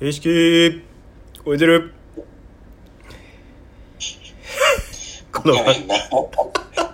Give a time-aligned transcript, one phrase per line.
[0.00, 0.82] 正式
[1.44, 1.92] 超えてる
[5.32, 5.94] このやめんな。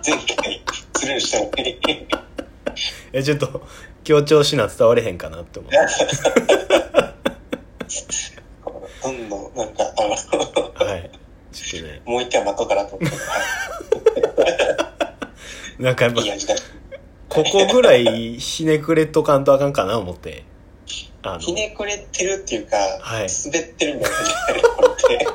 [0.05, 0.61] 前回、
[0.95, 1.79] スルーしたのに。
[3.13, 3.67] えちょっと
[4.03, 5.77] 強調しな伝われへんかなって思って
[9.03, 10.09] どんどん、なんか、あの、
[10.87, 11.11] はい
[11.51, 13.17] ちょっとねもう一回待とうかなと思って
[15.83, 16.21] なんかやっぱ。
[17.29, 20.43] ここぐらいひねくれとかんとあかんかな思って
[21.23, 23.27] あのひねくれてるっていうか、はい。
[23.45, 24.53] 滑ってるみたいな感じこ
[25.11, 25.27] れって。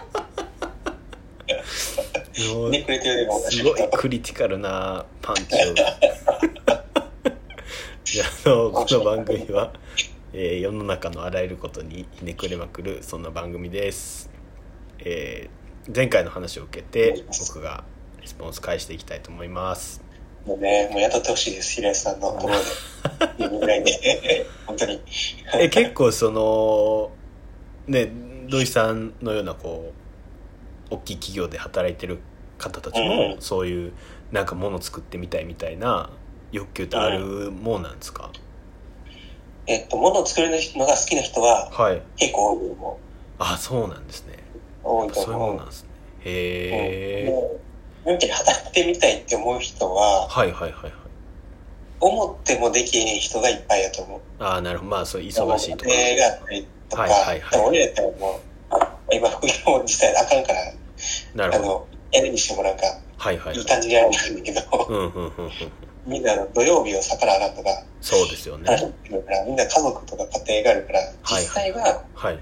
[2.55, 5.47] もうひねくれてるでもすごいクリティカルなパンチを。
[8.05, 9.73] じゃああのこの番組は、
[10.33, 14.31] えー世の中のあらゆることにひねくれまくるそんな番組です、
[15.01, 15.57] えー
[15.95, 17.85] 前回の話を受けて僕が
[18.21, 20.03] レスポンス返していきたいと思います
[20.47, 22.61] もうね、もう雇ってほしいです、平井さんのところで。
[23.39, 24.47] 言うぐらいで。
[24.67, 25.01] 本当に。
[25.59, 27.11] え結構その
[27.87, 28.11] ね
[28.49, 29.93] 土井さんのようなこ
[30.91, 32.19] う大きい企業で働いてる
[32.59, 33.93] 方たちも、うんそういう
[34.33, 36.11] なんかもの作ってみたいみたいな
[36.51, 38.33] 欲求ってあるもんなんですか、
[39.69, 42.99] えっと、物を作るのが好きな人ははい結構多いと思
[43.39, 44.35] あそうなんですね
[44.83, 44.89] う。
[44.89, 45.55] 多いとそういうも思う。
[45.55, 45.91] んなんですね
[46.25, 47.61] へえ、もう、
[48.07, 50.93] なんていうか働いてみたいって思う人は、はいはいはいはい。
[51.99, 54.21] 思ってもできへん人がいっぱいだと思う。
[54.39, 54.91] ああなるほど。
[54.93, 55.91] まあそう忙しいとか。
[55.91, 57.51] 家庭があったりとか、はいはいはい。
[57.51, 58.41] でも俺らっても
[59.11, 60.73] う、今副業も実際あかんから、
[61.35, 61.65] なるほど。
[61.65, 62.83] あの、やるにしてもなんか、
[63.17, 63.47] はいはい。
[63.49, 65.51] はいいい感じにやらないんだけど、うんうんうんうん
[66.07, 68.95] みんな土曜日を逆らあかんとか、そうですよね。
[69.45, 72.39] みんな家族とか家庭があるから、実際は、はい。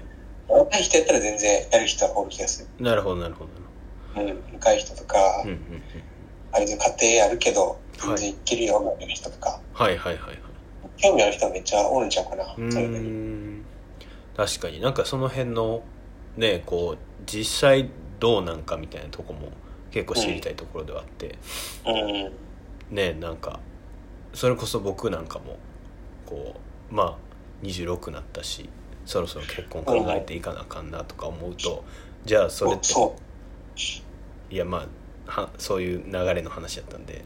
[0.47, 2.83] 若い人やったら全然やる人はおる気がする。
[2.83, 3.64] なるほどなるほど
[4.15, 5.61] うん、若い人とか、うんうんうん。
[6.51, 7.77] あれで家庭あるけど、はい。
[7.97, 10.37] 全然いけるよ、みたいな人とか、はいはいはいはい。
[10.97, 12.99] 興味ある人はめっちゃおるんちゃうかな、うーそれで。
[12.99, 13.65] ん
[14.37, 14.81] 確かに。
[14.81, 15.83] なんかその辺の
[16.37, 19.51] ねこう実際どうなんかみたいなとこも
[19.91, 21.37] 結構知りたいところではあって、
[21.85, 22.95] うん。
[22.95, 23.59] ねなんか
[24.33, 25.57] それこそ僕なんかも
[26.25, 26.55] こ
[26.91, 28.69] うまあ26なったし
[29.05, 31.83] そろそろ結婚考えていかなあかんなとか思うと、
[32.25, 33.15] じゃあそれってそ
[34.49, 34.87] いやま
[35.27, 37.23] あはそういう流れの話やったんで。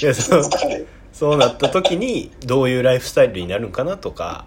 [0.00, 0.14] いやう。
[0.14, 4.46] そうわかんないそうなった時にどういうライフスタイルになるんかなとか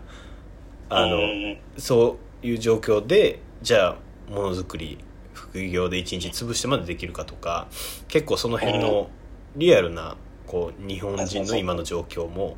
[0.89, 1.57] あの、うん。
[1.77, 3.95] そういう状況でじゃあ
[4.31, 4.97] ものづくり
[5.33, 7.67] 副業で一日潰してまでできるかとか
[8.07, 9.09] 結構その辺の
[9.57, 10.15] リアルな
[10.47, 12.55] こう日本人の今の状況も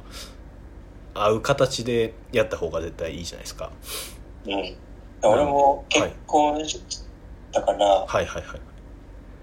[1.15, 3.71] 合う形でやった方が絶対いいじゃないですか。
[4.45, 4.75] うん。
[5.29, 6.63] 俺も結婚
[7.51, 8.25] だから、はい。
[8.25, 8.59] はいはい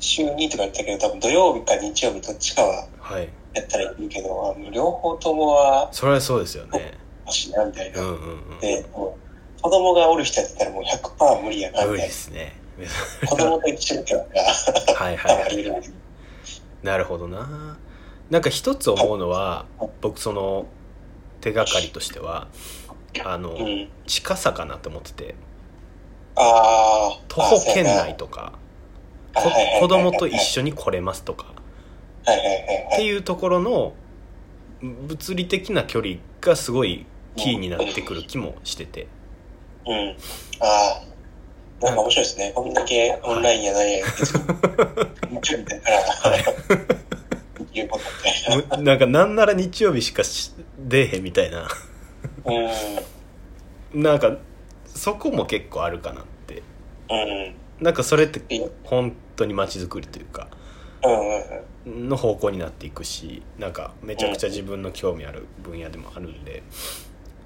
[0.01, 3.29] 週2とか言ったけど、多分土曜日か日曜日どっちかははい。
[3.55, 6.95] やったらいいけど、あもう両方ともはそれはそうですよね。
[7.27, 8.01] 欲しいな、みたいな。
[8.01, 8.61] うんうんうん。
[8.61, 9.19] で、も
[9.59, 12.57] う子供がおる人やったらもう100%無理やな、無理みたいですね。
[13.23, 13.29] な。
[13.29, 15.91] 子供と一緒にやったら、はいはいはい。
[16.83, 17.79] なるほどな。
[18.31, 19.67] なんか一つ思うのは
[20.01, 20.67] 僕その
[21.41, 22.49] 手がかりとしては
[23.25, 23.89] あの、うん。
[24.07, 25.35] 近さかなと思ってて
[26.37, 27.21] ああ。
[27.29, 28.53] 徒歩圏内とか
[29.81, 31.47] 子供と一緒に来れますとか
[32.25, 32.95] はいはいはいはい。
[32.95, 33.93] っていうところの
[34.81, 39.07] 物理的な距離がすごいキーになってくる気もしてて
[39.87, 40.17] うん。
[40.61, 41.11] ああ。
[41.85, 42.53] なんか面白いですね。
[42.55, 44.35] こんだけオンラインやないやつ。
[45.31, 45.91] 日曜日だか
[46.29, 46.37] ら、
[47.73, 51.69] いうことみたいむなんかなんなら日曜日しかし出えへんみたいなな。
[53.93, 54.03] うん。
[54.03, 54.37] なんか
[54.95, 56.62] そこも結構あるかなって
[57.11, 57.55] うん。
[57.84, 60.49] なんかそれって本当に街づくりというか
[61.87, 66.62] の方向になっていくしなんかめちゃくちゃ自分の興味ある分野でもあるんで、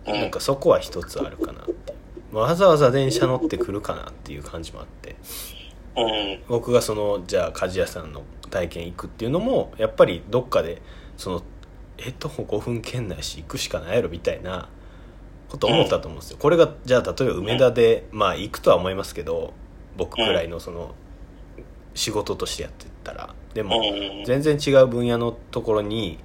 [0.06, 0.20] うん。
[0.20, 1.94] なんかそこは一つあるかなって
[2.32, 5.16] わざわざ電車乗ってくるかなっていう感じもあって
[5.96, 6.42] うん。
[6.48, 10.82] 僕がそのじゃあ鍛冶屋さんの体験行くっていうのもやっぱりどっかで
[11.16, 11.42] その
[11.98, 14.68] え徒歩5分圏内し行くしかないやろみたいな
[15.54, 19.52] こと思ったと思うんですよ、これがじゃあ例えば梅田で、まあ行くとは思いますけど
[19.96, 20.94] 僕くらいのその
[21.94, 23.34] 仕事としてやってたら。
[23.54, 24.24] でもうん。
[24.24, 26.18] 全然違う分野のところに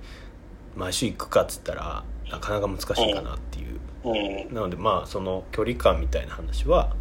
[0.76, 4.54] 毎週行くかっつったらなかなか難しいかなっていう、うん。
[4.54, 6.96] なのでまあその距離感みたいな話は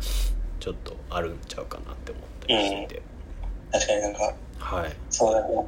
[0.60, 3.02] ちょっとあるんちゃうかなって思ったりしてて、
[3.72, 4.92] 確かになんか、はい。
[5.08, 5.64] そうだね。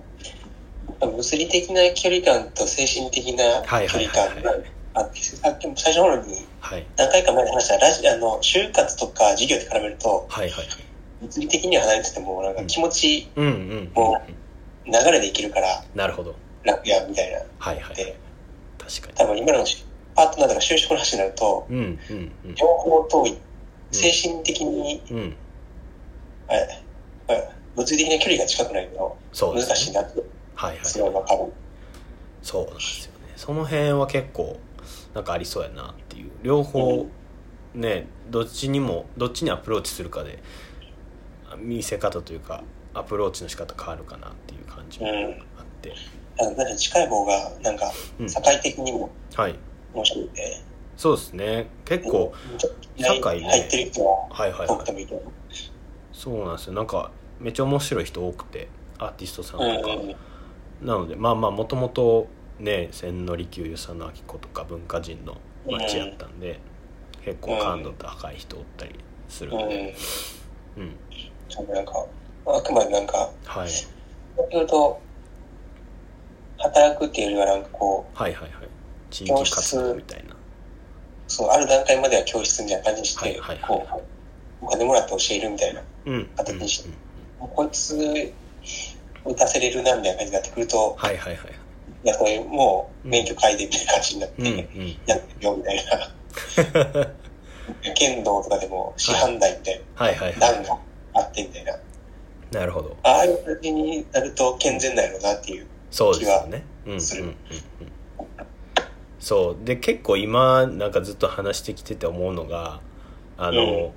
[1.00, 4.52] 物理的な距離感と精神的なはい距はいはいはい離感が
[4.94, 6.86] あさっきも最初の頃にはい。
[6.96, 10.66] 何回か前に話したラジあの、就活とか授業で絡めると、はいはい。
[11.20, 13.90] 物理的には離れてても、なんか気持ち、うんうんうんうん。
[13.94, 14.22] も
[14.86, 16.34] 流れでいけるからなるほど。
[16.64, 17.38] 楽や、みたいな。
[17.58, 17.96] はいはい。
[17.96, 18.18] で、
[18.78, 19.14] 確かに。
[19.14, 19.64] 多分今の
[20.14, 22.54] パートナーとか就職の話になると、うんうんうん。
[22.54, 23.38] 両方遠い。
[23.92, 25.36] 精神的に、うん。
[26.48, 30.20] はいはい物理的な距離が近くないと難しいなって、
[30.54, 30.84] はいはい。
[30.84, 31.52] すごいわかる。
[32.42, 33.32] そうなんですよね。
[33.36, 34.58] その辺は結構
[35.14, 36.30] なんかありそうやなっていう。
[36.42, 37.06] 両方
[37.74, 40.42] ねどっちにもどっちにアプローチするかで
[41.58, 42.64] 見せ方というか
[42.94, 45.94] アプローチの仕方変わるかなっていう感じもあって、
[46.40, 48.28] あのなんか近い方が、なんか、うん。
[48.28, 49.54] 社会的にもはい。
[49.94, 50.60] 面白いんで、
[50.96, 51.68] そうですね。
[51.84, 52.32] 結構
[52.96, 55.08] 社会ね入ってる人ははいはいはい。
[56.12, 56.72] そうなんですよ。
[56.74, 58.68] なんかめっちゃ面白い人多くて
[58.98, 60.16] アーティストさんとか、うんうん
[60.82, 62.26] なのでまあまあもともと
[62.60, 65.36] ね千利休与謝野明子とか文化人の
[65.66, 66.60] 町やったんで、
[67.24, 68.94] 結構感度高い人おったり
[69.28, 69.94] するんで、
[70.76, 70.82] うん。
[70.82, 71.74] うん。
[71.74, 72.06] なんか、
[72.46, 73.86] あくまでなんか、はい、先
[74.52, 75.00] ほど、
[76.58, 78.68] 働くっていうよりはなんかこう、はいはいはい。
[79.10, 80.36] 地域活動みたいな。
[81.28, 83.86] そう、ある段階までは教室みたいな感じにして、はいはいはいこ
[84.62, 85.82] う、お金もらって教えるみたいな。
[86.06, 86.14] うん。
[86.14, 86.88] うん形にして
[87.38, 87.96] もうこいつ、
[89.24, 91.59] 打たせれるなみたいな感じになってくると、はいはいはい
[92.02, 94.50] いや、これもう免許改でみたいな感じになって、うんう
[94.84, 94.96] ん。
[95.06, 95.76] やってるよみたい
[96.86, 97.10] な。
[97.94, 100.54] 剣道とかでも師範代みたいはいはいなはい。
[100.54, 100.78] 段が
[101.14, 101.78] あってみたいな。
[102.52, 102.96] なるほど。
[103.02, 105.66] ああいう感じになると健全だよなっていう。
[105.90, 106.64] そうですよね。
[106.86, 107.36] うんうんうんするうん。
[109.18, 109.56] そう。
[109.64, 112.80] で結構今なんかずっと話してきてて思うのが
[113.36, 113.90] あの、うん。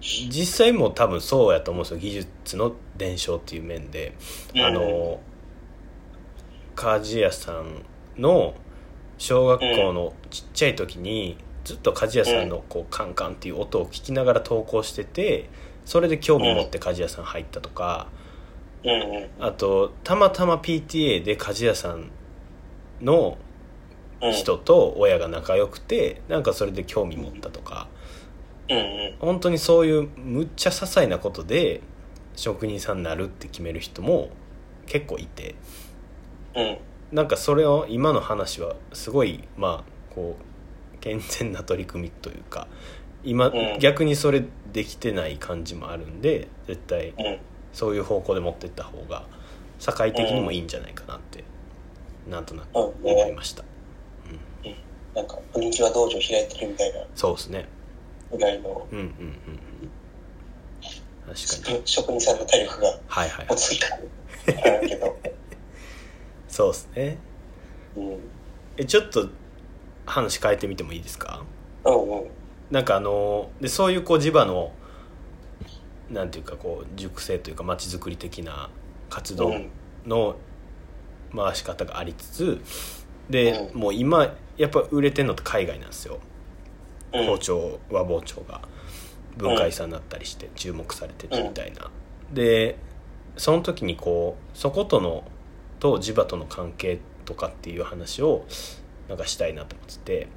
[0.00, 1.98] 実際も多分そうやと思うんですよ。
[1.98, 4.14] 技術の伝承っていう面で、
[4.54, 5.20] あの
[6.76, 7.84] 鍛冶屋さん
[8.20, 8.54] の
[9.18, 15.48] 小学校のちっちゃい時にずっと鍛冶屋さんのこうカンカンっていう音を聞きながら投稿してて
[15.84, 18.08] それで興味持って鍛冶屋さん入ったとか、
[19.40, 22.10] あとたまたま PTA で鍛冶屋さん
[23.00, 23.38] の
[24.22, 24.32] うん。
[24.32, 27.88] 人と親が仲良くてなんかそれで興味持ったとか。
[29.20, 31.82] 本当にそういうむっちゃ些細なことで
[32.34, 34.30] 職人さんになるって決める人も
[34.86, 35.56] 結構いてうん。
[37.12, 40.36] なんかそれを今の話はすごいまあこ
[40.94, 42.66] う健全な取り組みというか
[43.24, 43.78] 今、うん。
[43.78, 47.38] 逆にそれできてない感じもあるんで絶対うん。
[47.72, 49.24] そういう方向で持ってった方が
[49.78, 51.44] 社会的にもいいんじゃないかなって、
[52.28, 53.10] なんとなくうん。
[53.10, 53.64] 思いました、
[55.14, 55.26] なん。
[55.26, 57.00] か、プリンキュア道場開いてるみたいな。
[57.14, 57.68] そうですね。
[58.32, 59.90] ぐらいの、うんうんうんうん。
[61.34, 61.82] 確かに。
[61.84, 63.98] 職人さんの体力がはいはい、はい、落ち着いた。
[64.88, 65.18] けど。
[66.56, 67.18] そうですね。
[67.96, 68.18] うん。
[68.78, 69.28] えちょっと
[70.06, 71.44] 話変えてみてもいいですか？
[71.84, 72.30] うんうん。
[72.70, 74.72] なんかあのでそういうこう地場の
[76.10, 78.70] なんていうかこう熟成というか街づくり的な
[79.10, 79.70] 活動うん。
[80.06, 80.36] の
[81.34, 82.60] 回し方がありつつ
[83.28, 83.80] で、うん。
[83.80, 86.20] もう今やっぱ売れてんのって海外なんですよ、
[87.12, 87.26] うん。
[87.26, 88.62] 包丁和包丁が
[89.36, 91.90] 文化遺産になったりして注目されててみたいな、
[92.32, 92.78] で
[93.36, 95.24] その時にこうそことの
[95.78, 98.44] と地場との関係とかっていう話を
[99.08, 100.28] なんかしたいなと思ってて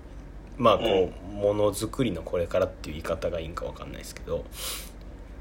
[0.58, 4.44] まあこうものづくりのこれからっていう言い方がいいんかわかんないですけど。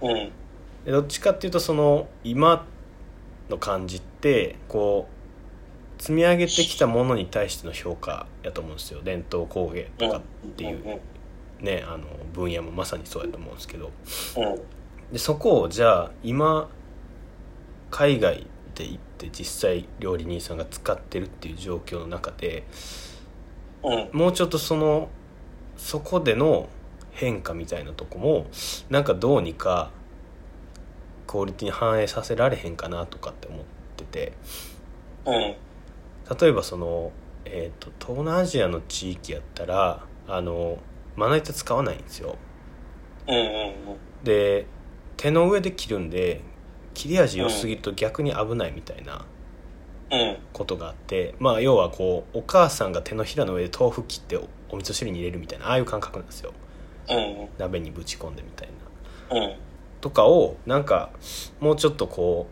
[0.00, 0.30] うん。
[0.84, 2.64] でどっちかっていうとその今
[3.50, 5.08] の感じってこ
[5.98, 9.02] う積み上げてきたものに対しての評価やと思うんですよ。
[9.02, 10.20] 伝統工芸とかっ
[10.56, 11.00] ていう
[11.60, 11.64] うん。
[11.64, 13.90] ねあの分野もまさにそうやと思うんですけど。
[14.36, 15.12] うん。
[15.12, 16.68] でそこをじゃあ今
[17.90, 18.46] 海外
[18.78, 22.64] で行って実際料理人さんが使ってるっていう状況の中で
[23.82, 24.10] うん。
[24.12, 25.08] もうちょっとその
[25.76, 26.68] そこでの
[27.10, 28.46] 変化みたいなとこも
[28.88, 29.90] なんかどうにか
[31.26, 33.60] クオリティに反映させられへんかなとかって思っ
[33.96, 34.32] てて
[35.26, 35.34] うん。
[36.40, 37.10] 例えばその、
[37.44, 40.78] えー、と東南アジアの地域やったらあの
[41.16, 42.36] まな板使わないんですよ
[43.26, 43.34] うん。
[43.34, 43.84] うん。
[44.22, 44.66] で
[45.16, 46.42] 手の上で切るんで
[46.98, 49.24] 切れ味良すぎると逆に危ないみたいな
[50.10, 50.36] うん。
[50.52, 56.52] ことがあって、まあ要はこうお母さんが手のひらの上で豆腐切っておお味噌汁に入れるみたいなああいう感覚なんですよ
[57.08, 57.48] うん。
[57.58, 58.68] 鍋にぶち込んでみたい
[59.30, 59.56] なうん。
[60.00, 61.10] とかをなんか
[61.60, 62.48] もうちょっとこ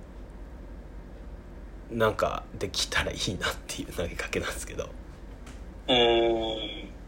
[1.92, 4.88] うなんかできたらいいなっていう投げかけなんですけど
[5.88, 6.56] うん。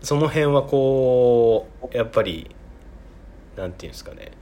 [0.00, 2.50] その辺はこうやっぱり
[3.56, 4.32] なんていうんですかね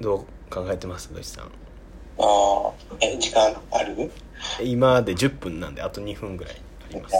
[0.00, 1.44] どう考えてます土井さん？
[1.44, 1.48] あ
[2.18, 4.10] あ、え、時間ある？
[4.62, 6.56] 今で10分なんであと2分ぐらい
[6.90, 7.14] あります。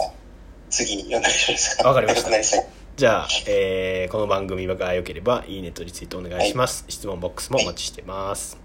[0.71, 1.89] 次、読んだりしますか。
[1.89, 2.31] わかりました。
[2.97, 8.59] じゃあ、えーこの番組が良ければいいねとリツイートお願いします、質問ボックスもお待ちしてます